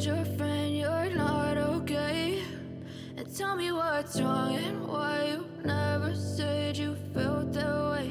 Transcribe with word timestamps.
told 0.00 0.16
your 0.16 0.36
friend 0.36 0.78
you're 0.78 1.10
not 1.10 1.56
okay. 1.56 2.42
And 3.16 3.36
tell 3.36 3.56
me 3.56 3.70
what's 3.72 4.20
wrong 4.20 4.54
and 4.54 4.88
why 4.88 5.24
you 5.24 5.46
never 5.64 6.14
said 6.14 6.76
you 6.76 6.96
felt 7.12 7.52
that 7.52 7.90
way. 7.90 8.06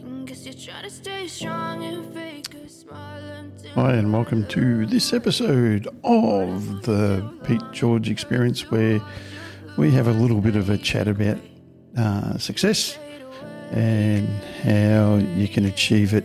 And 0.00 0.26
guess 0.26 0.44
you're 0.44 0.54
trying 0.54 0.84
to 0.84 0.90
stay 0.90 1.26
strong 1.26 1.82
and 1.84 2.14
fake 2.14 2.54
a 2.54 2.68
smile. 2.68 3.50
Hi, 3.74 3.94
and 3.94 4.12
welcome 4.12 4.46
to 4.48 4.86
this 4.86 5.12
episode 5.12 5.88
of 6.04 6.82
the 6.82 7.28
Pete 7.44 7.72
George 7.72 8.08
Experience, 8.08 8.70
where 8.70 9.00
we 9.76 9.90
have 9.90 10.06
a 10.06 10.12
little 10.12 10.40
bit 10.40 10.54
of 10.54 10.70
a 10.70 10.78
chat 10.78 11.08
about 11.08 11.38
uh, 11.98 12.38
success 12.38 12.98
and 13.72 14.28
how 14.62 15.16
you 15.34 15.48
can 15.48 15.64
achieve 15.64 16.14
it 16.14 16.24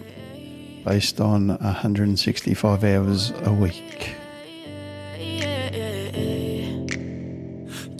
based 0.86 1.20
on 1.20 1.48
165 1.48 2.84
hours 2.84 3.32
a 3.46 3.54
week. 3.54 4.21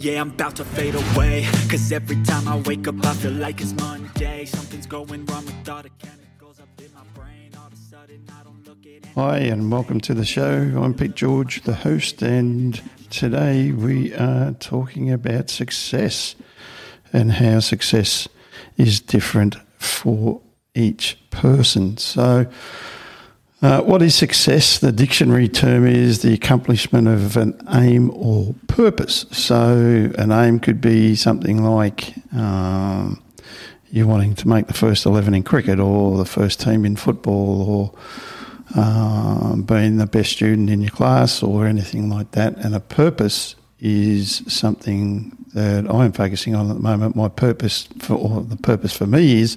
Yeah, 0.02 0.20
I'm 0.20 0.30
about 0.30 0.56
to 0.56 0.64
fade 0.64 0.96
away. 0.96 1.46
Cause 1.68 1.92
every 1.92 2.20
time 2.24 2.48
I 2.48 2.56
wake 2.56 2.88
up, 2.88 2.96
I 3.06 3.14
feel 3.14 3.30
like 3.30 3.60
it's 3.60 3.72
Monday. 3.74 4.46
Something's 4.46 4.84
going 4.84 5.24
wrong 5.26 5.44
with 5.44 5.68
all 5.68 5.80
the 5.80 5.90
chemicals 5.90 6.58
up 6.58 6.66
in 6.78 6.92
my 6.92 7.04
brain. 7.14 7.52
All 7.56 7.68
of 7.68 7.72
a 7.72 7.76
sudden, 7.76 8.26
I 8.28 8.42
don't 8.42 8.66
look 8.66 8.84
at 8.84 9.06
Hi, 9.14 9.38
and 9.38 9.70
welcome 9.70 10.00
to 10.00 10.12
the 10.12 10.24
show. 10.24 10.72
I'm 10.76 10.92
Pete 10.92 11.14
George, 11.14 11.62
the 11.62 11.74
host, 11.74 12.20
and 12.20 12.82
today 13.10 13.70
we 13.70 14.12
are 14.14 14.50
talking 14.54 15.12
about 15.12 15.50
success 15.50 16.34
and 17.12 17.30
how 17.30 17.60
success 17.60 18.26
is 18.76 18.98
different 19.00 19.54
for 19.78 20.40
each 20.74 21.16
person. 21.30 21.96
So, 21.96 22.46
uh, 23.62 23.80
what 23.80 24.02
is 24.02 24.14
success? 24.14 24.80
The 24.80 24.90
dictionary 24.90 25.48
term 25.48 25.86
is 25.86 26.22
the 26.22 26.34
accomplishment 26.34 27.06
of 27.06 27.36
an 27.36 27.60
aim 27.70 28.10
or 28.10 28.54
purpose. 28.66 29.24
So, 29.30 30.10
an 30.18 30.32
aim 30.32 30.58
could 30.58 30.80
be 30.80 31.14
something 31.14 31.62
like 31.62 32.12
um, 32.34 33.22
you're 33.90 34.08
wanting 34.08 34.34
to 34.34 34.48
make 34.48 34.66
the 34.66 34.74
first 34.74 35.06
11 35.06 35.32
in 35.34 35.44
cricket 35.44 35.78
or 35.78 36.18
the 36.18 36.24
first 36.24 36.60
team 36.60 36.84
in 36.84 36.96
football 36.96 37.94
or 38.74 38.80
um, 38.82 39.62
being 39.62 39.98
the 39.98 40.06
best 40.06 40.32
student 40.32 40.68
in 40.68 40.80
your 40.80 40.90
class 40.90 41.40
or 41.40 41.66
anything 41.66 42.10
like 42.10 42.32
that. 42.32 42.56
And 42.56 42.74
a 42.74 42.80
purpose 42.80 43.54
is 43.78 44.42
something 44.48 45.36
that 45.54 45.88
I'm 45.88 46.10
focusing 46.12 46.56
on 46.56 46.68
at 46.70 46.74
the 46.74 46.82
moment. 46.82 47.14
My 47.14 47.28
purpose 47.28 47.88
for, 48.00 48.14
or 48.14 48.40
the 48.40 48.56
purpose 48.56 48.96
for 48.96 49.06
me 49.06 49.40
is 49.40 49.56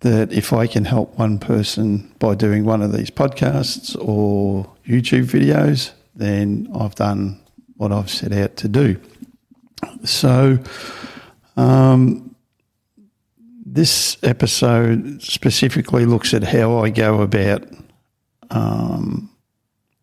that 0.00 0.32
if 0.32 0.52
I 0.52 0.66
can 0.66 0.84
help 0.84 1.18
one 1.18 1.38
person 1.38 2.12
by 2.18 2.34
doing 2.34 2.64
one 2.64 2.82
of 2.82 2.92
these 2.92 3.10
podcasts 3.10 3.96
or 4.00 4.70
YouTube 4.86 5.26
videos, 5.26 5.92
then 6.14 6.68
I've 6.74 6.94
done 6.94 7.40
what 7.76 7.92
I've 7.92 8.10
set 8.10 8.32
out 8.32 8.56
to 8.56 8.68
do. 8.68 9.00
So, 10.04 10.58
um, 11.56 12.34
this 13.64 14.16
episode 14.22 15.22
specifically 15.22 16.04
looks 16.04 16.34
at 16.34 16.42
how 16.42 16.78
I 16.78 16.90
go 16.90 17.22
about 17.22 17.64
um, 18.50 19.30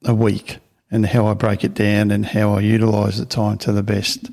a 0.05 0.13
week 0.13 0.59
and 0.89 1.05
how 1.05 1.27
I 1.27 1.33
break 1.33 1.63
it 1.63 1.73
down 1.73 2.11
and 2.11 2.25
how 2.25 2.53
I 2.53 2.61
utilise 2.61 3.17
the 3.17 3.25
time 3.25 3.57
to 3.59 3.71
the 3.71 3.83
best 3.83 4.29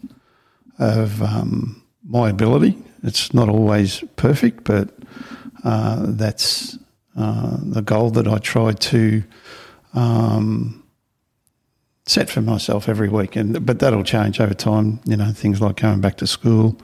of 0.79 1.21
um, 1.23 1.83
my 2.05 2.31
ability. 2.31 2.79
It's 3.03 3.35
not 3.35 3.49
always 3.49 4.05
perfect, 4.17 4.65
but 4.65 4.91
uh, 5.65 6.05
that's 6.09 6.79
uh, 7.17 7.57
the 7.61 7.83
goal 7.83 8.11
that 8.11 8.29
I 8.29 8.39
try 8.39 8.73
to 8.73 9.25
um, 9.95 10.85
set 12.07 12.29
for 12.29 12.43
myself 12.43 12.89
every 12.89 13.09
week. 13.09 13.37
And 13.37 13.65
but 13.65 13.79
that'll 13.79 14.05
change 14.05 14.41
over 14.41 14.55
time. 14.55 15.01
You 15.05 15.17
know, 15.17 15.33
things 15.33 15.61
like 15.61 15.77
going 15.77 16.01
back 16.01 16.17
to 16.19 16.27
school. 16.27 16.79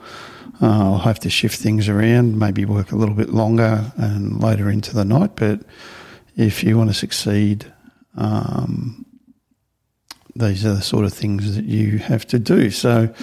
Uh, 0.61 0.93
I'll 0.93 0.97
have 0.99 1.19
to 1.21 1.29
shift 1.29 1.59
things 1.59 1.89
around, 1.89 2.37
maybe 2.37 2.65
work 2.65 2.91
a 2.91 2.95
little 2.95 3.15
bit 3.15 3.29
longer 3.29 3.91
and 3.97 4.41
later 4.43 4.69
into 4.69 4.93
the 4.93 5.03
night. 5.03 5.31
But 5.35 5.61
if 6.37 6.63
you 6.63 6.77
want 6.77 6.91
to 6.91 6.93
succeed, 6.93 7.71
um, 8.15 9.05
these 10.35 10.63
are 10.65 10.75
the 10.75 10.81
sort 10.81 11.05
of 11.05 11.13
things 11.13 11.55
that 11.55 11.65
you 11.65 11.97
have 11.97 12.27
to 12.27 12.39
do. 12.39 12.69
So, 12.69 13.13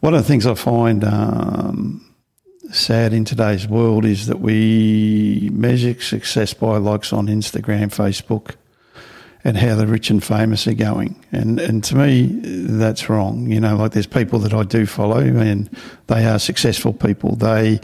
one 0.00 0.14
of 0.14 0.22
the 0.22 0.26
things 0.26 0.46
I 0.46 0.54
find 0.54 1.04
um, 1.04 2.11
sad 2.72 3.12
in 3.12 3.24
today's 3.24 3.68
world 3.68 4.04
is 4.04 4.26
that 4.26 4.40
we 4.40 5.50
measure 5.52 6.00
success 6.00 6.54
by 6.54 6.78
likes 6.78 7.12
on 7.12 7.26
Instagram, 7.26 7.94
Facebook, 7.94 8.56
and 9.44 9.56
how 9.56 9.74
the 9.74 9.86
rich 9.86 10.10
and 10.10 10.24
famous 10.24 10.66
are 10.66 10.74
going. 10.74 11.22
And 11.32 11.60
and 11.60 11.84
to 11.84 11.96
me, 11.96 12.26
that's 12.42 13.08
wrong. 13.08 13.50
You 13.50 13.60
know, 13.60 13.76
like 13.76 13.92
there's 13.92 14.06
people 14.06 14.38
that 14.40 14.54
I 14.54 14.62
do 14.62 14.86
follow, 14.86 15.20
and 15.20 15.68
they 16.06 16.24
are 16.26 16.38
successful 16.38 16.92
people. 16.92 17.36
They 17.36 17.80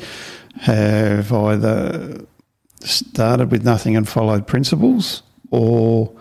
have 0.61 1.33
either 1.33 2.25
started 2.81 3.51
with 3.51 3.65
nothing 3.65 3.97
and 3.97 4.09
followed 4.09 4.47
principles, 4.47 5.23
or 5.51 6.13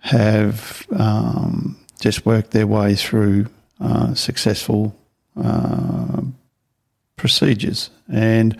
have 0.00 0.86
um, 0.96 1.76
just 2.00 2.24
worked 2.24 2.52
their 2.52 2.66
way 2.66 2.94
through 2.94 3.46
uh, 3.80 4.14
successful 4.14 4.96
uh, 5.36 6.22
procedures. 7.16 7.90
And 8.12 8.56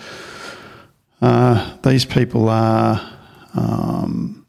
uh, 1.22 1.76
these 1.82 2.04
people 2.04 2.48
are 2.48 3.00
um, 3.54 4.46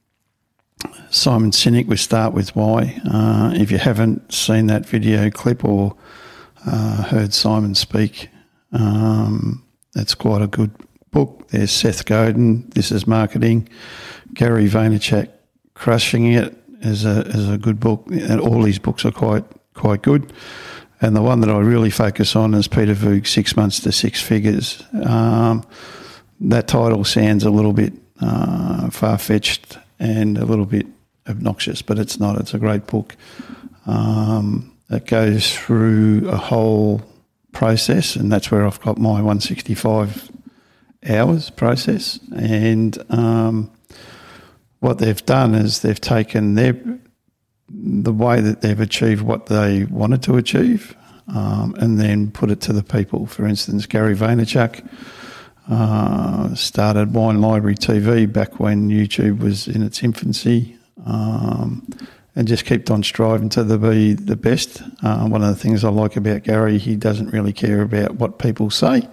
Simon 1.09 1.51
Sinek 1.51 1.87
We 1.87 1.97
Start 1.97 2.33
With 2.33 2.55
Why. 2.55 2.99
Uh, 3.09 3.51
if 3.55 3.71
you 3.71 3.77
haven't 3.77 4.33
seen 4.33 4.67
that 4.67 4.85
video 4.85 5.29
clip 5.29 5.63
or 5.63 5.95
uh, 6.65 7.03
heard 7.03 7.33
Simon 7.33 7.75
speak, 7.75 8.29
um, 8.71 9.63
it's 9.95 10.15
quite 10.15 10.41
a 10.41 10.47
good 10.47 10.71
book. 11.11 11.47
There's 11.49 11.71
Seth 11.71 12.05
Godin, 12.05 12.69
This 12.69 12.91
is 12.91 13.07
Marketing, 13.07 13.69
Gary 14.33 14.67
Vaynerchuk, 14.67 15.29
Crushing 15.73 16.33
It 16.33 16.57
is 16.81 17.05
a, 17.05 17.21
is 17.21 17.49
a 17.49 17.57
good 17.57 17.79
book. 17.79 18.05
And 18.09 18.39
all 18.39 18.61
these 18.61 18.79
books 18.79 19.05
are 19.05 19.11
quite 19.11 19.45
quite 19.73 20.01
good. 20.01 20.33
And 20.99 21.15
the 21.15 21.21
one 21.21 21.41
that 21.41 21.49
I 21.49 21.59
really 21.59 21.91
focus 21.91 22.35
on 22.35 22.53
is 22.53 22.67
Peter 22.67 22.95
Voogd, 22.95 23.27
Six 23.27 23.55
Months 23.55 23.79
to 23.81 23.91
Six 23.91 24.21
Figures. 24.21 24.83
Um, 25.03 25.63
that 26.39 26.67
title 26.67 27.03
sounds 27.03 27.43
a 27.43 27.51
little 27.51 27.73
bit 27.73 27.93
uh, 28.19 28.89
far 28.89 29.17
fetched 29.17 29.77
and 29.99 30.37
a 30.37 30.45
little 30.45 30.65
bit 30.65 30.87
obnoxious, 31.27 31.81
but 31.81 31.99
it's 31.99 32.19
not. 32.19 32.39
It's 32.39 32.53
a 32.53 32.59
great 32.59 32.87
book. 32.87 33.15
Um, 33.85 34.75
it 34.89 35.05
goes 35.05 35.55
through 35.55 36.29
a 36.29 36.37
whole 36.37 37.01
process, 37.51 38.15
and 38.15 38.31
that's 38.31 38.49
where 38.49 38.65
I've 38.65 38.81
got 38.81 38.97
my 38.97 39.21
165 39.21 40.31
hours 41.09 41.49
process. 41.51 42.19
And 42.35 42.97
um, 43.11 43.71
what 44.79 44.99
they've 44.99 45.25
done 45.25 45.55
is 45.55 45.81
they've 45.81 45.99
taken 45.99 46.55
their 46.55 46.73
the 47.69 48.13
way 48.13 48.39
that 48.41 48.61
they've 48.61 48.79
achieved 48.79 49.21
what 49.21 49.47
they 49.47 49.83
wanted 49.85 50.23
to 50.23 50.37
achieve, 50.37 50.95
um, 51.33 51.75
and 51.79 51.99
then 51.99 52.31
put 52.31 52.49
it 52.49 52.61
to 52.61 52.73
the 52.73 52.83
people. 52.83 53.25
For 53.25 53.45
instance, 53.45 53.85
Gary 53.85 54.15
Vaynerchuk 54.15 54.87
uh, 55.69 56.55
started 56.55 57.13
Wine 57.13 57.41
Library 57.41 57.75
TV 57.75 58.31
back 58.31 58.59
when 58.59 58.89
YouTube 58.89 59.39
was 59.39 59.67
in 59.67 59.83
its 59.83 60.01
infancy, 60.01 60.77
um, 61.05 61.85
and 62.35 62.47
just 62.47 62.65
kept 62.65 62.89
on 62.89 63.03
striving 63.03 63.49
to 63.49 63.63
the, 63.63 63.77
be 63.77 64.13
the 64.13 64.35
best. 64.35 64.81
Uh, 65.03 65.27
one 65.27 65.41
of 65.41 65.49
the 65.49 65.55
things 65.55 65.83
I 65.83 65.89
like 65.89 66.15
about 66.15 66.43
Gary, 66.43 66.77
he 66.77 66.95
doesn't 66.95 67.31
really 67.31 67.53
care 67.53 67.81
about 67.81 68.15
what 68.15 68.39
people 68.39 68.69
say. 68.69 69.07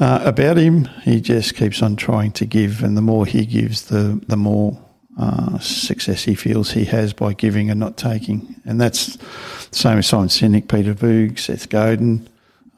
Uh, 0.00 0.22
about 0.24 0.56
him, 0.56 0.84
he 1.02 1.20
just 1.20 1.56
keeps 1.56 1.82
on 1.82 1.96
trying 1.96 2.30
to 2.32 2.46
give, 2.46 2.82
and 2.82 2.96
the 2.96 3.02
more 3.02 3.26
he 3.26 3.44
gives, 3.44 3.86
the 3.86 4.22
the 4.28 4.36
more 4.36 4.80
uh, 5.18 5.58
success 5.58 6.22
he 6.24 6.34
feels 6.34 6.70
he 6.70 6.84
has 6.84 7.12
by 7.12 7.32
giving 7.32 7.70
and 7.70 7.80
not 7.80 7.96
taking. 7.96 8.54
And 8.64 8.80
that's 8.80 9.16
the 9.16 9.26
same 9.76 9.98
as 9.98 10.06
Simon 10.06 10.28
Sinek, 10.28 10.68
Peter 10.68 10.94
Voogd, 10.94 11.38
Seth 11.38 11.68
Godin, 11.68 12.28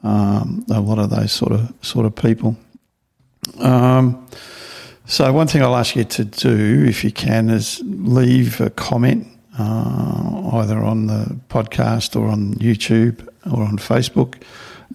um, 0.03 0.65
a 0.71 0.81
lot 0.81 0.99
of 0.99 1.11
those 1.11 1.33
sort 1.33 1.53
of 1.53 1.73
sort 1.83 2.07
of 2.07 2.15
people. 2.17 2.57
Um, 3.59 4.27
so 5.05 5.31
one 5.33 5.49
thing 5.49 5.63
I'll 5.63 5.77
ask 5.77 5.97
you 5.97 6.05
to 6.05 6.25
do, 6.25 6.85
if 6.89 7.05
you 7.05 7.13
can, 7.13 7.51
is 7.51 7.83
leave 7.85 8.61
a 8.61 8.71
comment 8.71 9.27
uh, 9.59 10.51
either 10.55 10.79
on 10.79 11.09
the 11.09 11.39
podcast 11.49 12.19
or 12.19 12.29
on 12.29 12.55
YouTube 12.55 13.29
or 13.53 13.63
on 13.63 13.77
Facebook 13.77 14.43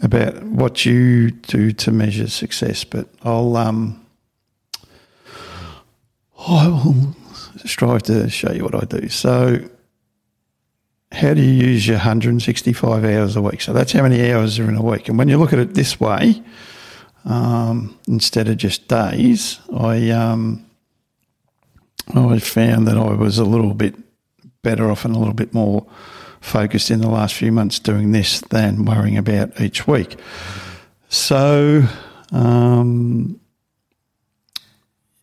about 0.01 0.41
what 0.43 0.85
you 0.85 1.31
do 1.31 1.71
to 1.73 1.91
measure 1.91 2.27
success. 2.27 2.83
But 2.83 3.07
I'll 3.23 3.55
um, 3.55 4.05
I 6.47 6.67
will 6.67 7.15
strive 7.65 8.03
to 8.03 8.29
show 8.29 8.51
you 8.51 8.63
what 8.63 8.75
I 8.75 8.85
do. 8.85 9.09
So, 9.09 9.69
how 11.11 11.33
do 11.33 11.41
you 11.41 11.67
use 11.67 11.87
your 11.87 11.97
165 11.97 13.05
hours 13.05 13.35
a 13.35 13.41
week? 13.41 13.61
So 13.61 13.73
that's 13.73 13.91
how 13.91 14.03
many 14.03 14.31
hours 14.31 14.59
are 14.59 14.67
in 14.67 14.75
a 14.75 14.81
week. 14.81 15.07
And 15.07 15.17
when 15.17 15.29
you 15.29 15.37
look 15.37 15.53
at 15.53 15.59
it 15.59 15.73
this 15.73 15.99
way, 15.99 16.43
um, 17.23 17.97
instead 18.07 18.47
of 18.49 18.57
just 18.57 18.87
days, 18.87 19.59
I 19.73 20.09
um, 20.11 20.65
I 22.13 22.39
found 22.39 22.87
that 22.87 22.97
I 22.97 23.13
was 23.13 23.39
a 23.39 23.45
little 23.45 23.73
bit 23.73 23.95
better 24.61 24.89
off 24.91 25.05
and 25.05 25.15
a 25.15 25.19
little 25.19 25.33
bit 25.33 25.53
more 25.53 25.85
focused 26.41 26.91
in 26.91 27.01
the 27.01 27.09
last 27.09 27.33
few 27.33 27.51
months 27.51 27.79
doing 27.79 28.11
this 28.11 28.41
than 28.41 28.85
worrying 28.85 29.17
about 29.17 29.59
each 29.59 29.87
week. 29.87 30.17
So, 31.09 31.87
um, 32.31 33.39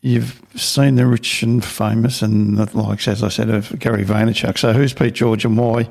you've 0.02 0.42
seen 0.56 0.96
the 0.96 1.06
rich 1.06 1.42
and 1.42 1.64
famous 1.64 2.22
and 2.22 2.58
the 2.58 2.76
likes, 2.76 3.08
as 3.08 3.22
I 3.22 3.28
said, 3.28 3.48
of 3.48 3.78
Gary 3.78 4.04
Vaynerchuk. 4.04 4.58
So, 4.58 4.72
who's 4.72 4.92
Pete 4.92 5.14
George 5.14 5.44
and 5.44 5.56
why 5.56 5.88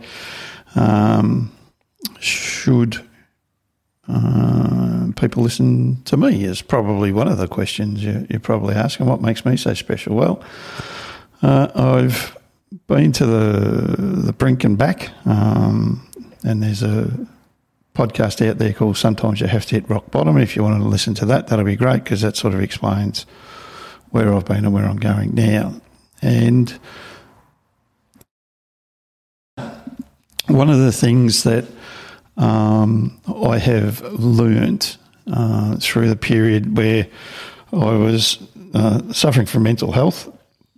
um, 0.76 1.52
should 2.20 2.98
uh, 4.08 5.08
people 5.16 5.42
listen 5.42 6.04
to 6.04 6.18
me? 6.18 6.44
Is 6.44 6.62
probably 6.62 7.12
one 7.12 7.28
of 7.28 7.38
the 7.38 7.48
questions 7.48 8.04
you, 8.04 8.28
you're 8.30 8.40
probably 8.40 8.76
asking. 8.76 9.08
What 9.08 9.22
makes 9.22 9.46
me 9.46 9.58
so 9.58 9.74
special? 9.74 10.16
Well, 10.16 10.44
uh, 11.42 11.70
I've 11.74 12.38
been 12.88 13.12
to 13.14 13.26
the 13.26 13.96
the 13.98 14.34
brink 14.34 14.64
and 14.64 14.78
back, 14.78 15.10
um, 15.26 16.06
and 16.44 16.62
there's 16.62 16.84
a 16.84 17.10
podcast 17.96 18.46
out 18.48 18.58
there 18.58 18.74
called 18.74 18.98
"Sometimes 18.98 19.40
You 19.40 19.48
Have 19.48 19.66
to 19.68 19.76
Hit 19.76 19.90
Rock 19.90 20.12
Bottom." 20.12 20.38
If 20.38 20.58
you 20.58 20.64
want 20.64 20.82
to 20.82 20.88
listen 20.88 21.14
to 21.16 21.26
that, 21.28 21.48
that'll 21.48 21.64
be 21.64 21.78
great 21.78 22.04
because 22.04 22.22
that 22.22 22.36
sort 22.36 22.54
of 22.54 22.62
explains 22.62 23.26
where 24.12 24.34
I've 24.34 24.46
been 24.46 24.66
and 24.66 24.74
where 24.74 24.86
I'm 24.86 24.98
going 24.98 25.34
now. 25.34 25.74
And 26.22 26.80
one 30.48 30.70
of 30.70 30.80
the 30.80 30.92
things 30.92 31.44
that 31.44 31.66
um, 32.38 33.20
I 33.28 33.58
have 33.58 34.02
learnt 34.02 34.98
uh, 35.32 35.78
through 35.78 36.10
the 36.10 36.16
period 36.16 36.78
where 36.78 37.08
I 37.74 37.96
was 37.96 38.40
uh, 38.74 39.12
suffering 39.14 39.46
from 39.46 39.64
mental 39.64 39.92
health 39.92 40.30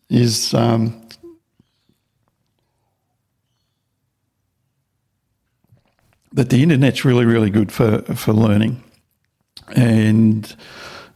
is 0.09 0.53
um, 0.53 1.03
that 6.33 6.50
the 6.50 6.62
internet's 6.62 7.06
really, 7.06 7.25
really 7.25 7.50
good 7.50 7.71
for, 7.71 8.01
for 8.01 8.33
learning. 8.33 8.83
And 9.75 10.56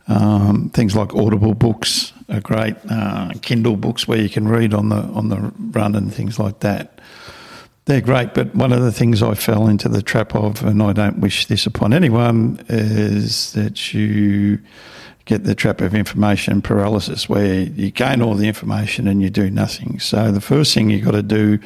um, 0.07 0.69
things 0.73 0.95
like 0.95 1.13
Audible 1.13 1.53
books 1.53 2.13
are 2.29 2.41
great, 2.41 2.75
uh, 2.89 3.31
Kindle 3.41 3.77
books 3.77 4.07
where 4.07 4.19
you 4.19 4.29
can 4.29 4.47
read 4.47 4.73
on 4.73 4.89
the 4.89 4.97
on 4.97 5.29
the 5.29 5.51
run 5.71 5.95
and 5.95 6.13
things 6.13 6.39
like 6.39 6.59
that. 6.59 6.99
They're 7.85 8.01
great, 8.01 8.33
but 8.33 8.53
one 8.53 8.73
of 8.73 8.81
the 8.81 8.91
things 8.91 9.23
I 9.23 9.33
fell 9.33 9.67
into 9.67 9.87
the 9.87 10.01
trap 10.01 10.35
of, 10.35 10.61
and 10.63 10.83
I 10.83 10.91
don't 10.91 11.19
wish 11.19 11.45
this 11.45 11.65
upon 11.65 11.93
anyone, 11.93 12.63
is 12.67 13.53
that 13.53 13.93
you 13.93 14.59
get 15.23 15.45
the 15.45 15.55
trap 15.55 15.79
of 15.79 15.95
information 15.95 16.61
paralysis, 16.61 17.29
where 17.29 17.61
you 17.61 17.91
gain 17.91 18.21
all 18.21 18.35
the 18.35 18.47
information 18.47 19.07
and 19.07 19.21
you 19.21 19.29
do 19.29 19.49
nothing. 19.49 19.99
So 19.99 20.31
the 20.31 20.41
first 20.41 20.73
thing 20.73 20.89
you've 20.89 21.05
got 21.05 21.11
to 21.11 21.23
do 21.23 21.59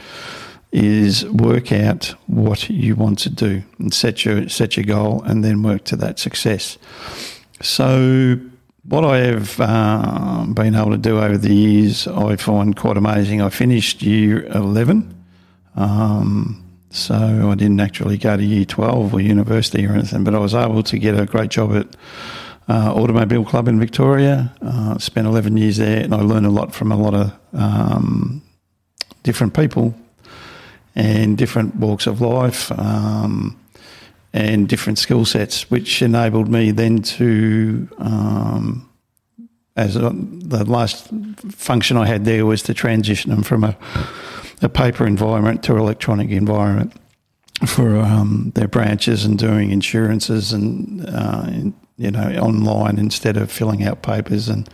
is 0.72 1.26
work 1.26 1.72
out 1.72 2.14
what 2.28 2.70
you 2.70 2.96
want 2.96 3.20
to 3.20 3.30
do 3.30 3.64
and 3.80 3.94
set 3.94 4.24
your 4.24 4.48
set 4.48 4.78
your 4.78 4.86
goal, 4.86 5.24
and 5.24 5.44
then 5.44 5.64
work 5.64 5.86
to 5.86 5.96
that 5.96 6.20
success. 6.20 6.78
So 7.62 8.40
what 8.84 9.06
I 9.06 9.18
have 9.18 9.60
uh, 9.60 10.46
been 10.54 10.76
able 10.76 10.92
to 10.92 10.98
do 10.98 11.20
over 11.20 11.38
the 11.38 11.54
years, 11.54 12.08
I 12.08 12.36
find 12.36 12.76
quite 12.76 12.98
amazing. 12.98 13.42
I 13.42 13.50
finished 13.50 14.02
year 14.02 14.46
eleven. 14.48 15.16
Um, 15.76 16.62
so 16.92 17.16
I 17.16 17.56
didn't 17.56 17.80
actually 17.80 18.18
go 18.18 18.36
to 18.36 18.44
year 18.44 18.66
12 18.66 19.14
or 19.14 19.22
university 19.22 19.86
or 19.86 19.94
anything, 19.94 20.26
but 20.26 20.36
I 20.36 20.40
was 20.40 20.54
able 20.54 20.84
to 20.84 21.00
get 21.00 21.18
a 21.18 21.26
great 21.26 21.50
job 21.50 21.74
at 21.74 21.88
uh, 22.68 22.94
Automobile 22.94 23.46
Club 23.46 23.70
in 23.70 23.80
Victoria. 23.80 24.54
Uh, 24.62 24.98
spent 24.98 25.26
11 25.26 25.56
years 25.56 25.78
there 25.78 26.04
and 26.04 26.14
I 26.14 26.22
learned 26.22 26.46
a 26.46 26.50
lot 26.50 26.76
from 26.76 26.92
a 26.92 26.98
lot 26.98 27.14
of 27.14 27.34
um, 27.54 28.42
different 29.24 29.54
people 29.54 29.96
and 30.94 31.38
different 31.38 31.78
walks 31.78 32.08
of 32.08 32.20
life 32.20 32.72
um, 32.78 33.58
and 34.34 34.68
different 34.68 34.98
skill 34.98 35.26
sets, 35.26 35.70
which 35.70 36.02
enabled 36.02 36.50
me 36.50 36.72
then 36.72 37.02
to, 37.02 37.88
um, 37.98 38.90
as 39.76 39.96
a, 39.96 40.12
the 40.14 40.64
last 40.66 41.10
function 41.50 41.98
I 41.98 42.06
had 42.06 42.26
there 42.26 42.46
was 42.46 42.62
to 42.64 42.74
transition 42.74 43.32
them 43.32 43.44
from 43.44 43.64
a, 43.64 43.78
a 44.62 44.70
paper 44.70 45.06
environment 45.06 45.64
to 45.64 45.74
an 45.74 45.80
electronic 45.80 46.30
environment 46.30 46.94
for 47.68 47.98
um, 47.98 48.52
their 48.56 48.68
branches 48.68 49.26
and 49.26 49.38
doing 49.38 49.72
insurances 49.72 50.52
and 50.54 51.06
uh, 51.08 51.50
you 51.98 52.10
know 52.10 52.34
online 52.40 52.98
instead 52.98 53.38
of 53.38 53.52
filling 53.52 53.84
out 53.84 54.02
papers. 54.02 54.50
And 54.50 54.68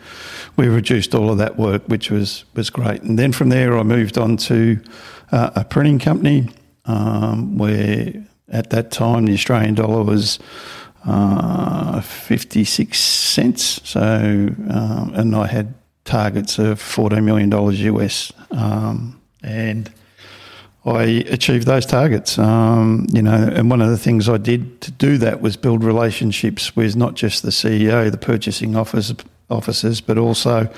we 0.55 0.67
reduced 0.67 1.13
all 1.13 1.29
of 1.29 1.37
that 1.37 1.57
work 1.57 1.83
which 1.87 2.09
was 2.09 2.45
was 2.55 2.69
great. 2.69 3.01
And 3.01 3.19
then 3.19 3.33
from 3.33 3.49
there 3.49 3.77
I 3.77 3.83
moved 3.83 4.17
on 4.17 4.37
to 4.37 4.79
uh, 5.31 5.51
a 5.55 5.65
printing 5.65 5.99
company 5.99 6.49
um, 6.85 7.57
where 7.57 8.13
at 8.49 8.69
that 8.69 8.91
time 8.91 9.25
the 9.25 9.33
Australian 9.33 9.75
dollar 9.75 10.03
was 10.03 10.39
uh, 11.05 12.01
56 12.01 12.99
cents 12.99 13.81
so 13.83 13.99
um, 14.69 15.13
and 15.15 15.35
I 15.35 15.47
had 15.47 15.73
targets 16.05 16.57
of 16.59 16.79
14 16.79 17.23
million 17.23 17.49
dollars 17.49 17.81
US 17.81 18.31
um, 18.51 19.19
and 19.43 19.91
I 20.87 21.25
achieved 21.27 21.67
those 21.67 21.85
targets. 21.85 22.39
Um, 22.39 23.07
you 23.11 23.21
know, 23.21 23.51
and 23.53 23.69
one 23.69 23.81
of 23.81 23.89
the 23.89 23.97
things 23.97 24.29
I 24.29 24.37
did 24.37 24.79
to 24.81 24.91
do 24.91 25.17
that 25.17 25.41
was 25.41 25.57
build 25.57 25.83
relationships 25.83 26.77
with 26.77 26.95
not 26.95 27.15
just 27.15 27.43
the 27.43 27.49
CEO, 27.49 28.09
the 28.09 28.17
purchasing 28.17 28.77
office, 28.77 29.13
officers, 29.49 29.99
but 29.99 30.17
also 30.17 30.73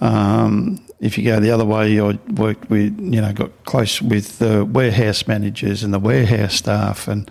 um, 0.00 0.84
if 1.00 1.18
you 1.18 1.24
go 1.24 1.40
the 1.40 1.50
other 1.50 1.64
way, 1.64 2.00
I 2.00 2.18
worked 2.36 2.70
with, 2.70 2.98
you 2.98 3.20
know, 3.20 3.32
got 3.32 3.64
close 3.64 4.00
with 4.00 4.38
the 4.38 4.64
warehouse 4.64 5.26
managers 5.26 5.82
and 5.82 5.92
the 5.92 5.98
warehouse 5.98 6.54
staff 6.54 7.08
and 7.08 7.30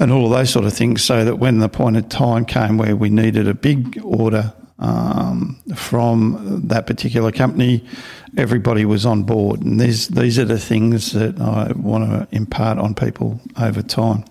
and 0.00 0.12
all 0.12 0.26
of 0.26 0.30
those 0.30 0.50
sort 0.50 0.64
of 0.64 0.72
things, 0.72 1.02
so 1.02 1.24
that 1.24 1.36
when 1.40 1.58
the 1.58 1.64
appointed 1.64 2.08
time 2.08 2.44
came 2.44 2.78
where 2.78 2.94
we 2.94 3.10
needed 3.10 3.48
a 3.48 3.54
big 3.54 4.00
order 4.04 4.52
um, 4.78 5.58
from 5.74 6.62
that 6.68 6.86
particular 6.86 7.32
company, 7.32 7.84
everybody 8.36 8.84
was 8.84 9.04
on 9.04 9.24
board. 9.24 9.60
And 9.62 9.80
these 9.80 10.08
these 10.08 10.38
are 10.38 10.44
the 10.44 10.58
things 10.58 11.12
that 11.12 11.40
I 11.40 11.72
want 11.72 12.10
to 12.10 12.28
impart 12.36 12.78
on 12.78 12.94
people 12.94 13.40
over 13.60 13.82
time. 13.82 14.24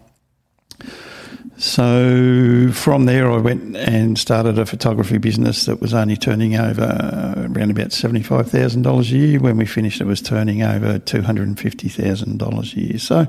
So 1.57 2.71
from 2.71 3.06
there, 3.06 3.31
I 3.31 3.38
went 3.38 3.75
and 3.75 4.18
started 4.18 4.59
a 4.59 4.65
photography 4.65 5.18
business 5.18 5.65
that 5.65 5.81
was 5.81 5.92
only 5.92 6.15
turning 6.15 6.56
over 6.56 7.36
around 7.36 7.71
about 7.71 7.92
seventy 7.92 8.21
five 8.21 8.51
thousand 8.51 8.83
dollars 8.83 9.12
a 9.12 9.18
year. 9.18 9.39
When 9.39 9.57
we 9.57 9.65
finished, 9.65 10.00
it 10.00 10.06
was 10.06 10.21
turning 10.21 10.62
over 10.62 11.00
two 11.00 11.24
hundred 11.24 11.48
and 11.48 11.59
fifty 11.59 11.89
thousand 11.89 12.38
dollars 12.38 12.74
a 12.74 12.80
year. 12.80 13.00
So 13.00 13.25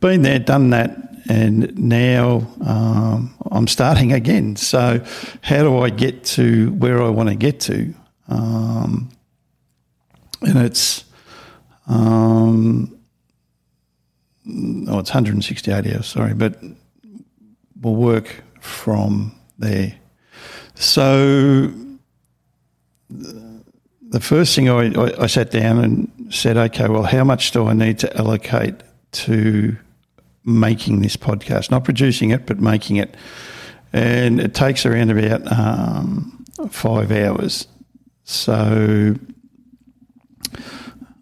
been 0.00 0.22
there, 0.22 0.40
done 0.40 0.70
that, 0.70 0.98
and 1.28 1.78
now 1.78 2.46
um, 2.66 3.32
I'm 3.52 3.68
starting 3.68 4.12
again. 4.12 4.56
So, 4.56 5.04
how 5.40 5.62
do 5.62 5.78
I 5.78 5.90
get 5.90 6.24
to 6.24 6.72
where 6.72 7.00
I 7.02 7.08
want 7.08 7.28
to 7.28 7.36
get 7.36 7.60
to? 7.60 7.94
Um, 8.28 9.10
and 10.42 10.58
it's 10.58 11.04
um, 11.86 12.98
oh, 14.88 14.98
it's 14.98 15.10
168 15.10 15.86
hours. 15.86 16.06
Sorry, 16.06 16.34
but 16.34 16.58
we'll 17.84 17.94
work 17.94 18.42
from 18.60 19.38
there. 19.58 19.94
So, 20.74 21.72
the 23.08 24.20
first 24.20 24.54
thing 24.56 24.68
I, 24.68 24.92
I, 24.92 25.22
I 25.22 25.26
sat 25.26 25.50
down 25.50 25.78
and 25.78 26.10
said, 26.34 26.56
okay, 26.56 26.88
well, 26.88 27.04
how 27.04 27.22
much 27.24 27.52
do 27.52 27.66
I 27.66 27.74
need 27.74 27.98
to 28.00 28.16
allocate 28.16 28.74
to 29.12 29.76
making 30.44 31.00
this 31.00 31.16
podcast, 31.16 31.70
not 31.70 31.84
producing 31.84 32.30
it, 32.30 32.46
but 32.46 32.60
making 32.60 32.96
it. 32.96 33.16
And 33.92 34.40
it 34.40 34.54
takes 34.54 34.84
around 34.84 35.10
about 35.10 35.50
um, 35.50 36.44
five 36.70 37.10
hours. 37.10 37.66
So, 38.24 39.14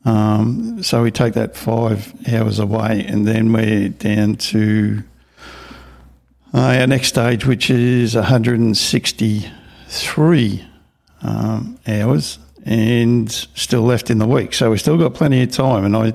um, 0.05 0.83
so 0.83 1.03
we 1.03 1.11
take 1.11 1.35
that 1.35 1.57
five 1.57 2.13
hours 2.33 2.59
away, 2.59 3.05
and 3.07 3.27
then 3.27 3.53
we're 3.53 3.91
down 3.91 4.37
to 4.37 5.03
uh, 6.55 6.77
our 6.79 6.87
next 6.87 7.09
stage, 7.09 7.47
which 7.47 7.71
is 7.71 8.15
163 8.15 10.69
um, 11.23 11.79
hours, 11.87 12.39
and 12.65 13.31
still 13.31 13.83
left 13.83 14.11
in 14.11 14.19
the 14.19 14.27
week. 14.27 14.55
So 14.55 14.71
we've 14.71 14.81
still 14.81 14.99
got 14.99 15.15
plenty 15.15 15.43
of 15.43 15.51
time, 15.51 15.85
and 15.85 15.97
I 15.97 16.15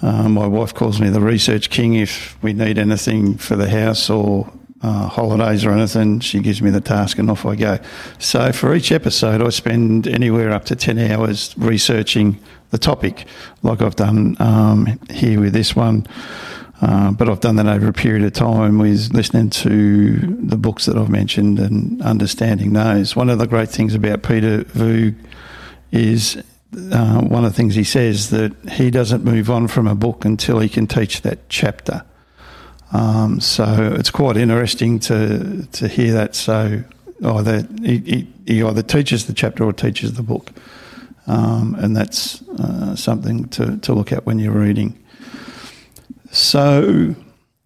uh, 0.00 0.28
my 0.28 0.46
wife 0.46 0.74
calls 0.74 1.00
me 1.00 1.08
the 1.08 1.20
research 1.20 1.70
king. 1.70 1.94
If 1.94 2.40
we 2.42 2.52
need 2.52 2.78
anything 2.78 3.36
for 3.36 3.56
the 3.56 3.68
house 3.68 4.08
or 4.08 4.50
uh, 4.80 5.08
holidays 5.08 5.64
or 5.64 5.72
anything, 5.72 6.20
she 6.20 6.40
gives 6.40 6.62
me 6.62 6.70
the 6.70 6.80
task 6.80 7.18
and 7.18 7.30
off 7.30 7.44
I 7.44 7.56
go. 7.56 7.78
So 8.18 8.52
for 8.52 8.74
each 8.74 8.92
episode, 8.92 9.42
I 9.42 9.48
spend 9.48 10.06
anywhere 10.06 10.52
up 10.52 10.64
to 10.66 10.76
10 10.76 10.98
hours 10.98 11.54
researching 11.58 12.38
the 12.70 12.78
topic, 12.78 13.26
like 13.62 13.82
I've 13.82 13.96
done 13.96 14.36
um, 14.38 15.00
here 15.10 15.40
with 15.40 15.52
this 15.52 15.74
one. 15.74 16.06
Uh, 16.80 17.10
but 17.10 17.28
I've 17.28 17.40
done 17.40 17.56
that 17.56 17.66
over 17.66 17.88
a 17.88 17.92
period 17.92 18.24
of 18.24 18.32
time 18.32 18.78
with 18.78 19.12
listening 19.12 19.50
to 19.50 20.16
the 20.18 20.56
books 20.56 20.86
that 20.86 20.96
I've 20.96 21.08
mentioned 21.10 21.58
and 21.58 22.00
understanding 22.02 22.72
those. 22.72 23.16
One 23.16 23.30
of 23.30 23.38
the 23.38 23.48
great 23.48 23.68
things 23.68 23.94
about 23.94 24.22
Peter 24.22 24.62
Voogd 24.64 25.16
is 25.90 26.40
uh, 26.92 27.20
one 27.22 27.44
of 27.44 27.52
the 27.52 27.56
things 27.56 27.74
he 27.74 27.84
says 27.84 28.30
that 28.30 28.54
he 28.70 28.90
doesn't 28.90 29.24
move 29.24 29.50
on 29.50 29.66
from 29.66 29.88
a 29.88 29.94
book 29.94 30.24
until 30.24 30.60
he 30.60 30.68
can 30.68 30.86
teach 30.86 31.22
that 31.22 31.48
chapter. 31.48 32.04
Um, 32.92 33.40
so 33.40 33.94
it's 33.98 34.10
quite 34.10 34.36
interesting 34.36 34.98
to 35.00 35.66
to 35.72 35.88
hear 35.88 36.12
that. 36.14 36.34
So 36.34 36.84
either 37.22 37.66
he, 37.82 37.98
he, 37.98 38.32
he 38.46 38.62
either 38.62 38.82
teaches 38.82 39.26
the 39.26 39.34
chapter 39.34 39.64
or 39.64 39.72
teaches 39.72 40.14
the 40.14 40.22
book, 40.22 40.52
um, 41.26 41.74
and 41.78 41.96
that's 41.96 42.40
uh, 42.48 42.94
something 42.96 43.48
to, 43.48 43.76
to 43.78 43.92
look 43.92 44.12
at 44.12 44.24
when 44.26 44.38
you're 44.38 44.52
reading. 44.52 44.98
So 46.30 47.14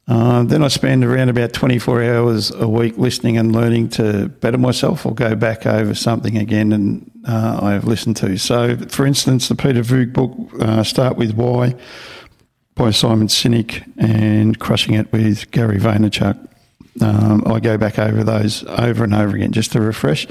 uh, 0.08 0.42
then 0.42 0.62
I 0.62 0.68
spend 0.68 1.04
around 1.04 1.28
about 1.28 1.52
24 1.52 2.02
hours 2.02 2.50
a 2.50 2.68
week 2.68 2.98
listening 2.98 3.38
and 3.38 3.52
learning 3.52 3.88
to 3.90 4.28
better 4.28 4.58
myself 4.58 5.06
or 5.06 5.14
go 5.14 5.34
back 5.34 5.64
over 5.64 5.94
something 5.94 6.36
again 6.36 6.72
and 6.72 7.10
uh, 7.26 7.60
I 7.62 7.72
have 7.72 7.84
listened 7.84 8.16
to. 8.18 8.36
So, 8.36 8.76
for 8.88 9.06
instance, 9.06 9.48
the 9.48 9.54
Peter 9.54 9.80
Voogd 9.80 10.12
book, 10.12 10.36
uh, 10.60 10.82
Start 10.82 11.16
With 11.16 11.34
Why 11.34 11.76
by 12.74 12.90
Simon 12.90 13.28
Sinek 13.28 13.84
and 13.96 14.58
Crushing 14.58 14.94
It 14.94 15.12
with 15.12 15.50
Gary 15.50 15.78
Vaynerchuk. 15.78 16.48
Um, 17.00 17.44
I 17.46 17.60
go 17.60 17.78
back 17.78 17.98
over 17.98 18.22
those 18.22 18.64
over 18.64 19.04
and 19.04 19.14
over 19.14 19.34
again 19.34 19.52
just 19.52 19.72
to 19.72 19.80
refresh, 19.80 20.26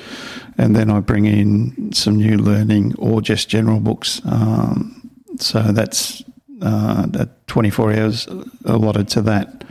and 0.60 0.76
then 0.76 0.92
I 0.92 1.00
bring 1.00 1.26
in 1.26 1.92
some 1.92 2.18
new 2.18 2.38
learning 2.38 2.94
or 3.00 3.20
just 3.22 3.50
general 3.50 3.80
books. 3.80 4.22
Um, 4.26 5.10
so 5.40 5.60
that's 5.72 6.24
uh, 6.62 7.06
that 7.08 7.48
24 7.48 7.94
hours 7.94 8.27
allotted 8.65 9.08
to 9.10 9.22
that. 9.24 9.63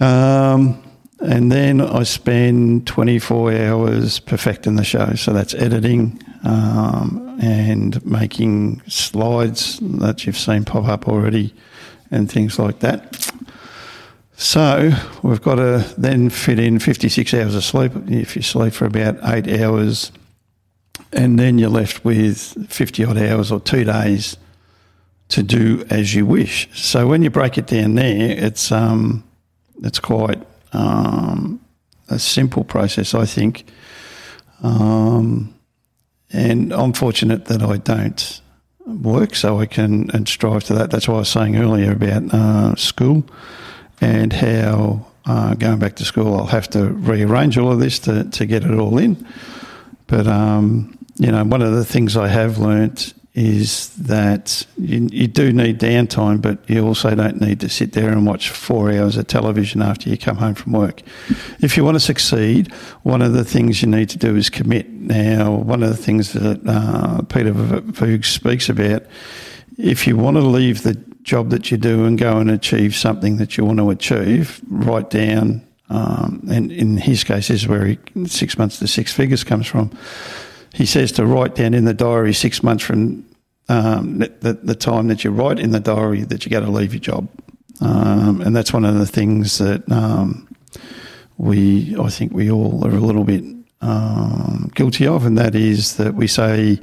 Um, 0.00 0.82
and 1.20 1.52
then 1.52 1.80
I 1.82 2.04
spend 2.04 2.86
24 2.86 3.52
hours 3.52 4.20
perfecting 4.20 4.76
the 4.76 4.84
show. 4.84 5.14
So 5.14 5.32
that's 5.32 5.52
editing 5.54 6.22
um, 6.44 7.38
and 7.42 8.04
making 8.06 8.80
slides 8.86 9.78
that 9.80 10.24
you've 10.24 10.38
seen 10.38 10.64
pop 10.64 10.86
up 10.86 11.08
already 11.08 11.54
and 12.10 12.30
things 12.30 12.58
like 12.58 12.80
that. 12.80 13.30
So 14.36 14.90
we've 15.22 15.42
got 15.42 15.56
to 15.56 15.84
then 15.98 16.30
fit 16.30 16.58
in 16.58 16.78
56 16.78 17.34
hours 17.34 17.54
of 17.54 17.62
sleep. 17.62 17.92
If 18.08 18.36
you 18.36 18.42
sleep 18.42 18.72
for 18.72 18.86
about 18.86 19.18
eight 19.24 19.60
hours, 19.60 20.12
and 21.12 21.38
then 21.38 21.58
you're 21.58 21.68
left 21.68 22.04
with 22.04 22.70
50 22.70 23.04
odd 23.04 23.18
hours 23.18 23.52
or 23.52 23.60
two 23.60 23.84
days 23.84 24.36
to 25.30 25.42
do 25.42 25.84
as 25.90 26.14
you 26.14 26.26
wish. 26.26 26.68
So 26.74 27.06
when 27.06 27.22
you 27.22 27.30
break 27.30 27.58
it 27.58 27.66
down 27.66 27.94
there, 27.94 28.36
it's 28.46 28.70
um, 28.70 29.24
it's 29.82 29.98
quite 29.98 30.42
um, 30.72 31.60
a 32.08 32.18
simple 32.18 32.64
process, 32.64 33.14
I 33.14 33.26
think. 33.26 33.64
Um, 34.62 35.54
and 36.32 36.72
I'm 36.72 36.92
fortunate 36.92 37.46
that 37.46 37.62
I 37.62 37.78
don't 37.78 38.40
work, 38.86 39.34
so 39.34 39.58
I 39.58 39.66
can 39.66 40.10
and 40.10 40.28
strive 40.28 40.64
to 40.64 40.74
that. 40.74 40.90
That's 40.90 41.08
why 41.08 41.14
I 41.14 41.18
was 41.18 41.28
saying 41.28 41.56
earlier 41.56 41.92
about 41.92 42.34
uh, 42.34 42.74
school 42.76 43.24
and 44.00 44.32
how 44.32 45.06
uh, 45.26 45.54
going 45.54 45.78
back 45.78 45.96
to 45.96 46.04
school, 46.04 46.34
I'll 46.34 46.46
have 46.46 46.68
to 46.70 46.86
rearrange 46.86 47.58
all 47.58 47.70
of 47.70 47.78
this 47.78 47.98
to, 48.00 48.24
to 48.24 48.46
get 48.46 48.64
it 48.64 48.78
all 48.78 48.98
in. 48.98 49.26
But, 50.06 50.26
um, 50.26 50.98
you 51.16 51.30
know, 51.30 51.44
one 51.44 51.62
of 51.62 51.72
the 51.72 51.84
things 51.84 52.16
I 52.16 52.28
have 52.28 52.58
learnt 52.58 53.14
is 53.34 53.90
that 53.90 54.66
you, 54.76 55.08
you, 55.12 55.28
do 55.28 55.52
need 55.52 55.78
downtime, 55.78 56.42
but 56.42 56.58
you 56.68 56.84
also 56.84 57.14
don't 57.14 57.40
need 57.40 57.60
to 57.60 57.68
sit 57.68 57.92
there 57.92 58.10
and 58.10 58.26
watch 58.26 58.50
four 58.50 58.90
hours 58.90 59.16
of 59.16 59.26
television 59.28 59.82
after 59.82 60.10
you 60.10 60.18
come 60.18 60.36
home 60.36 60.54
from 60.54 60.72
work. 60.72 61.02
If 61.60 61.76
you 61.76 61.84
want 61.84 61.94
to 61.94 62.00
succeed, 62.00 62.72
one 63.02 63.22
of 63.22 63.32
the 63.32 63.44
things 63.44 63.82
you 63.82 63.88
need 63.88 64.08
to 64.10 64.18
do 64.18 64.34
is 64.34 64.50
commit. 64.50 64.90
Now, 64.90 65.52
one 65.52 65.82
of 65.84 65.90
the 65.90 65.96
things 65.96 66.32
that 66.32 66.60
uh, 66.66 67.22
Peter 67.22 67.52
Voogd 67.52 68.24
speaks 68.24 68.68
about, 68.68 69.04
if 69.78 70.08
you 70.08 70.16
want 70.16 70.36
to 70.36 70.42
leave 70.42 70.82
the 70.82 70.94
job 71.22 71.50
that 71.50 71.70
you 71.70 71.76
do 71.76 72.06
and 72.06 72.18
go 72.18 72.38
and 72.38 72.50
achieve 72.50 72.96
something 72.96 73.36
that 73.36 73.56
you 73.56 73.64
want 73.64 73.78
to 73.78 73.90
achieve, 73.90 74.60
write 74.68 75.10
down, 75.10 75.64
um, 75.88 76.42
and 76.50 76.72
in 76.72 76.96
his 76.96 77.22
case, 77.22 77.48
this 77.48 77.62
is 77.62 77.68
where 77.68 77.86
he, 77.86 77.98
six 78.26 78.58
months 78.58 78.80
to 78.80 78.88
six 78.88 79.12
figures 79.12 79.44
comes 79.44 79.68
from 79.68 79.90
he 80.72 80.86
says 80.86 81.12
to 81.12 81.26
write 81.26 81.54
down 81.54 81.74
in 81.74 81.84
the 81.84 81.94
diary 81.94 82.32
six 82.32 82.62
months 82.62 82.84
from 82.84 83.24
um, 83.68 84.18
the, 84.18 84.58
the, 84.62 84.74
time 84.74 85.08
that 85.08 85.22
you 85.22 85.30
write 85.30 85.60
in 85.60 85.70
the 85.70 85.80
diary 85.80 86.22
that 86.22 86.44
you 86.44 86.50
got 86.50 86.60
to 86.60 86.70
leave 86.70 86.92
your 86.92 87.00
job. 87.00 87.28
Um, 87.80 88.40
and 88.40 88.54
that's 88.54 88.72
one 88.72 88.84
of 88.84 88.98
the 88.98 89.06
things 89.06 89.58
that 89.58 89.90
um, 89.90 90.48
we, 91.38 91.96
I 91.96 92.08
think 92.08 92.32
we 92.32 92.50
all 92.50 92.84
are 92.84 92.90
a 92.90 93.00
little 93.00 93.24
bit 93.24 93.44
um, 93.80 94.70
guilty 94.74 95.06
of, 95.06 95.24
and 95.24 95.38
that 95.38 95.54
is 95.54 95.96
that 95.96 96.14
we 96.14 96.26
say, 96.26 96.80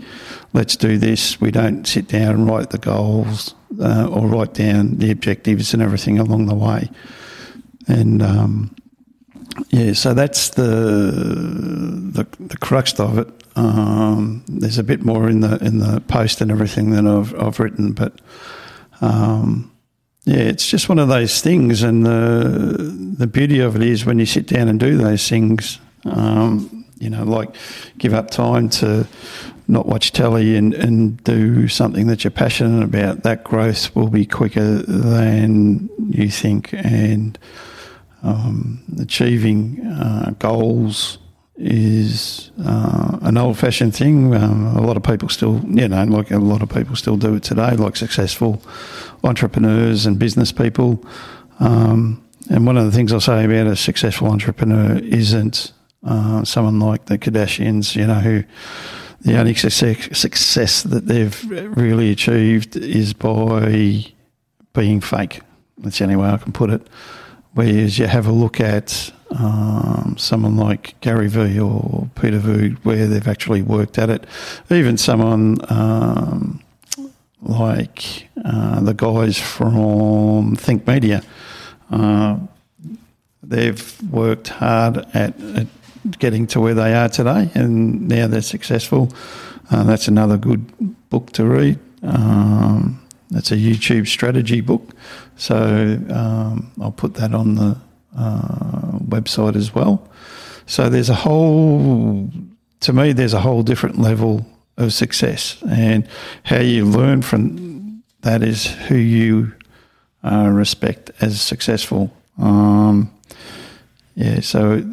let's 0.53 0.75
do 0.77 0.97
this. 0.97 1.39
We 1.39 1.51
don't 1.51 1.85
sit 1.85 2.07
down 2.07 2.35
and 2.35 2.47
write 2.47 2.69
the 2.69 2.77
goals 2.77 3.53
uh, 3.79 4.07
or 4.07 4.25
write 4.25 4.53
down 4.53 4.97
the 4.97 5.11
objectives 5.11 5.73
and 5.73 5.83
everything 5.83 6.19
along 6.19 6.45
the 6.45 6.55
way. 6.55 6.89
And 7.87 8.23
um, 8.23 8.75
yeah, 9.69 9.93
so 9.93 10.13
that's 10.13 10.49
the, 10.49 10.63
the 10.63 12.27
the 12.39 12.57
crux 12.57 12.99
of 12.99 13.17
it. 13.17 13.27
Um, 13.55 14.43
there's 14.47 14.77
a 14.77 14.83
bit 14.83 15.03
more 15.03 15.29
in 15.29 15.39
the 15.41 15.57
in 15.57 15.79
the 15.79 16.01
post 16.01 16.41
and 16.41 16.51
everything 16.51 16.91
that 16.91 17.07
I've 17.07 17.33
I've 17.41 17.59
written, 17.59 17.93
but 17.93 18.19
um, 19.01 19.71
yeah, 20.25 20.39
it's 20.39 20.67
just 20.67 20.89
one 20.89 20.99
of 20.99 21.07
those 21.07 21.41
things. 21.41 21.81
And 21.81 22.05
the 22.05 23.15
the 23.17 23.27
beauty 23.27 23.59
of 23.59 23.75
it 23.75 23.81
is 23.81 24.05
when 24.05 24.19
you 24.19 24.25
sit 24.25 24.47
down 24.47 24.67
and 24.67 24.79
do 24.79 24.97
those 24.97 25.27
things, 25.27 25.79
um, 26.05 26.85
you 26.99 27.09
know, 27.09 27.23
like 27.23 27.49
give 27.97 28.13
up 28.13 28.29
time 28.29 28.69
to 28.69 29.07
not 29.67 29.85
watch 29.85 30.13
telly 30.13 30.55
and, 30.55 30.73
and 30.73 31.21
do 31.23 31.67
something 31.67 32.07
that 32.07 32.23
you're 32.23 32.31
passionate 32.31 32.83
about. 32.83 33.23
That 33.23 33.43
growth 33.43 33.93
will 33.95 34.09
be 34.09 34.25
quicker 34.25 34.77
than 34.83 35.89
you 36.09 36.29
think, 36.29 36.73
and 36.73 37.37
um, 38.27 38.79
achieving 38.99 39.85
uh, 39.85 40.31
goals 40.39 41.17
is 41.55 42.51
uh, 42.63 43.17
an 43.21 43.37
old-fashioned 43.37 43.95
thing. 43.95 44.35
Um, 44.35 44.77
a 44.77 44.81
lot 44.81 44.97
of 44.97 45.03
people 45.03 45.29
still, 45.29 45.59
you 45.65 45.87
know, 45.87 46.03
like 46.03 46.29
a 46.31 46.37
lot 46.37 46.61
of 46.61 46.69
people 46.69 46.95
still 46.95 47.17
do 47.17 47.35
it 47.35 47.43
today, 47.43 47.71
like 47.71 47.95
successful 47.95 48.61
entrepreneurs 49.23 50.05
and 50.05 50.19
business 50.19 50.51
people. 50.51 51.03
Um, 51.59 52.23
and 52.49 52.65
one 52.67 52.77
of 52.77 52.85
the 52.85 52.91
things 52.91 53.11
I'll 53.11 53.19
say 53.19 53.45
about 53.45 53.67
a 53.67 53.75
successful 53.75 54.27
entrepreneur 54.27 54.97
isn't 54.99 55.73
uh, 56.03 56.43
someone 56.43 56.79
like 56.79 57.05
the 57.05 57.17
Kardashians, 57.17 57.95
you 57.95 58.05
know, 58.05 58.19
who 58.19 58.43
the 59.21 59.39
only 59.39 59.55
success, 59.55 60.17
success 60.17 60.83
that 60.83 61.07
they've 61.07 61.43
really 61.49 62.11
achieved 62.11 62.75
is 62.75 63.13
by 63.13 64.05
being 64.73 65.01
fake. 65.01 65.41
That's 65.79 65.97
the 65.97 66.03
only 66.03 66.15
way 66.15 66.29
I 66.29 66.37
can 66.37 66.51
put 66.51 66.69
it. 66.69 66.87
Whereas 67.57 67.97
you 67.97 68.05
have 68.05 68.27
a 68.27 68.31
look 68.31 68.59
at 68.59 69.11
um, 69.31 70.13
someone 70.15 70.57
like 70.57 70.93
Gary 71.01 71.27
Vee 71.27 71.59
or 71.59 72.07
Peter 72.13 72.37
Voogd, 72.37 72.77
where 72.85 73.07
they've 73.07 73.27
actually 73.27 73.63
worked 73.63 73.97
at 73.97 74.11
it. 74.11 74.25
Even 74.69 74.95
someone 74.95 75.57
um, 75.69 76.61
like 77.41 78.27
uh, 78.45 78.79
the 78.81 78.93
guys 78.93 79.39
from 79.39 80.55
Think 80.55 80.85
Media, 80.85 81.23
uh, 81.89 82.37
they've 83.41 84.03
worked 84.11 84.49
hard 84.49 84.97
at, 85.15 85.33
at, 85.41 85.65
getting 86.19 86.45
to 86.45 86.61
where 86.61 86.75
they 86.75 86.93
are 86.93 87.09
today, 87.09 87.49
and 87.55 88.07
now 88.07 88.27
they're 88.27 88.43
successful. 88.43 89.11
Uh, 89.71 89.83
that's 89.83 90.07
another 90.07 90.37
good 90.37 91.09
book 91.09 91.31
to 91.31 91.43
read. 91.43 91.79
Um, 92.03 93.01
it's 93.31 93.51
a 93.51 93.57
YouTube 93.57 94.07
strategy 94.07 94.61
book, 94.61 94.91
so 95.37 95.99
um, 96.09 96.71
I'll 96.81 96.91
put 96.91 97.13
that 97.15 97.33
on 97.33 97.55
the 97.55 97.77
uh, 98.17 98.99
website 98.99 99.55
as 99.55 99.73
well. 99.73 100.07
So 100.65 100.89
there's 100.89 101.09
a 101.09 101.15
whole, 101.15 102.29
to 102.81 102.93
me, 102.93 103.13
there's 103.13 103.33
a 103.33 103.39
whole 103.39 103.63
different 103.63 103.99
level 103.99 104.45
of 104.77 104.93
success, 104.93 105.63
and 105.69 106.07
how 106.43 106.59
you 106.59 106.85
learn 106.85 107.21
from 107.21 108.03
that 108.21 108.43
is 108.43 108.65
who 108.65 108.95
you 108.95 109.53
uh, 110.23 110.49
respect 110.51 111.11
as 111.21 111.41
successful. 111.41 112.11
Um, 112.37 113.11
yeah, 114.15 114.41
so 114.41 114.83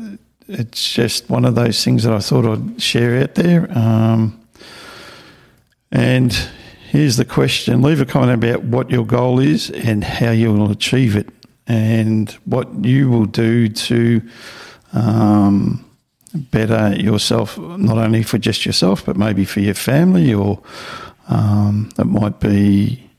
it's 0.49 0.93
just 0.93 1.29
one 1.31 1.45
of 1.45 1.55
those 1.55 1.83
things 1.83 2.05
that 2.05 2.13
I 2.13 2.19
thought 2.21 2.47
I'd 2.47 2.81
share 2.81 3.23
out 3.23 3.35
there. 3.35 3.67
Um, 3.77 4.41
and 5.91 6.37
Here's 6.95 7.17
the 7.17 7.25
question 7.25 7.83
leave 7.83 8.01
a 8.01 8.07
comment 8.07 8.45
about 8.45 8.63
what 8.63 8.89
your 8.89 9.05
goal 9.05 9.41
is 9.41 9.69
and 9.69 10.05
how 10.05 10.31
you 10.31 10.53
will 10.53 10.71
achieve 10.71 11.17
it, 11.17 11.29
and 11.67 12.31
what 12.45 12.85
you 12.85 13.11
will 13.11 13.25
do 13.25 13.67
to 13.69 14.23
um, 14.93 15.85
better 16.33 16.95
yourself, 16.95 17.59
not 17.59 17.99
only 17.99 18.23
for 18.23 18.39
just 18.39 18.65
yourself, 18.65 19.05
but 19.05 19.17
maybe 19.17 19.45
for 19.45 19.59
your 19.59 19.75
family, 19.75 20.33
or 20.33 20.63
um, 21.27 21.91
it 21.99 22.07
might 22.07 22.39
be 22.39 23.11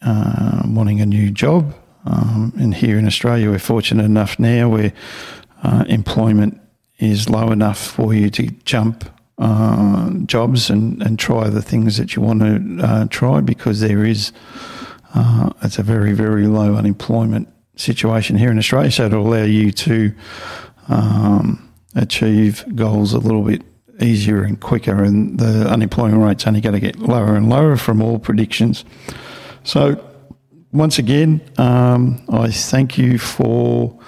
uh, 0.00 0.62
wanting 0.66 1.00
a 1.00 1.06
new 1.06 1.30
job. 1.30 1.72
Um, 2.04 2.52
and 2.58 2.74
here 2.74 2.98
in 2.98 3.06
Australia, 3.06 3.50
we're 3.50 3.60
fortunate 3.60 4.04
enough 4.04 4.36
now 4.40 4.68
where 4.68 4.92
uh, 5.62 5.84
employment 5.86 6.60
is 6.98 7.30
low 7.30 7.52
enough 7.52 7.78
for 7.78 8.14
you 8.14 8.30
to 8.30 8.48
jump 8.64 9.08
uh, 9.38 10.10
jobs 10.26 10.70
and, 10.70 11.02
and 11.02 11.18
try 11.18 11.48
the 11.48 11.62
things 11.62 11.96
that 11.96 12.14
you 12.14 12.22
want 12.22 12.40
to 12.40 12.84
uh, 12.84 13.06
try 13.08 13.40
because 13.40 13.80
there 13.80 14.04
is 14.04 14.32
uh, 15.14 15.50
it's 15.62 15.78
a 15.78 15.82
very 15.82 16.12
very 16.12 16.46
low 16.46 16.74
unemployment 16.74 17.48
situation 17.76 18.36
here 18.36 18.50
in 18.50 18.58
Australia, 18.58 18.90
so 18.90 19.06
it'll 19.06 19.26
allow 19.26 19.44
you 19.44 19.72
to 19.72 20.12
um, 20.88 21.72
achieve 21.94 22.64
goals 22.74 23.12
a 23.12 23.18
little 23.18 23.42
bit 23.42 23.62
easier 24.00 24.42
and 24.42 24.60
quicker, 24.60 25.02
and 25.02 25.38
the 25.38 25.68
unemployment 25.68 26.22
rate's 26.22 26.46
only 26.46 26.60
going 26.60 26.74
to 26.74 26.80
get 26.80 26.98
lower 26.98 27.36
and 27.36 27.48
lower 27.48 27.76
from 27.76 28.02
all 28.02 28.18
predictions. 28.18 28.84
So, 29.64 30.02
once 30.72 30.98
again, 30.98 31.40
um, 31.58 32.24
I 32.30 32.50
thank 32.50 32.98
you 32.98 33.18
for 33.18 33.98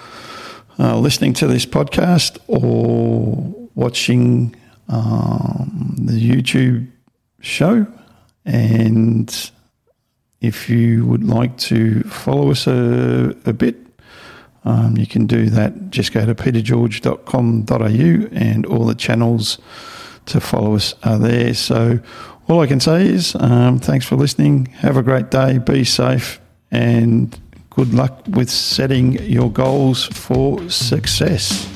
uh, 0.79 0.97
listening 0.97 1.33
to 1.33 1.47
this 1.47 1.65
podcast 1.65 2.39
or 2.47 3.69
watching 3.75 4.55
um, 4.89 5.95
the 5.97 6.13
YouTube 6.13 6.87
show. 7.39 7.87
And 8.45 9.51
if 10.41 10.69
you 10.69 11.05
would 11.05 11.23
like 11.23 11.57
to 11.57 12.03
follow 12.03 12.51
us 12.51 12.67
a, 12.67 13.35
a 13.45 13.53
bit, 13.53 13.77
um, 14.63 14.97
you 14.97 15.07
can 15.07 15.27
do 15.27 15.49
that. 15.49 15.91
Just 15.91 16.11
go 16.11 16.25
to 16.25 16.35
petergeorge.com.au 16.35 18.27
and 18.37 18.65
all 18.65 18.85
the 18.85 18.95
channels 18.95 19.59
to 20.25 20.39
follow 20.39 20.75
us 20.75 20.95
are 21.03 21.19
there. 21.19 21.53
So, 21.53 21.99
all 22.47 22.61
I 22.61 22.67
can 22.67 22.79
say 22.79 23.07
is 23.07 23.35
um, 23.39 23.79
thanks 23.79 24.05
for 24.05 24.15
listening. 24.15 24.67
Have 24.77 24.97
a 24.97 25.03
great 25.03 25.31
day. 25.31 25.57
Be 25.57 25.83
safe 25.83 26.39
and 26.69 27.39
good 27.71 27.93
luck 27.93 28.21
with 28.27 28.49
setting 28.49 29.13
your 29.23 29.51
goals 29.51 30.05
for 30.05 30.69
success. 30.69 31.74